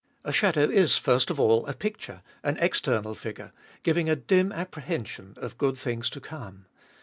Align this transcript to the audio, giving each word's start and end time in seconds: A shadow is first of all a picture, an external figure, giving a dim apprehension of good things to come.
A 0.23 0.31
shadow 0.31 0.63
is 0.67 0.97
first 0.97 1.29
of 1.29 1.39
all 1.39 1.63
a 1.67 1.75
picture, 1.75 2.23
an 2.41 2.57
external 2.59 3.13
figure, 3.13 3.51
giving 3.83 4.09
a 4.09 4.15
dim 4.15 4.51
apprehension 4.51 5.35
of 5.37 5.59
good 5.59 5.77
things 5.77 6.09
to 6.09 6.19
come. 6.19 6.65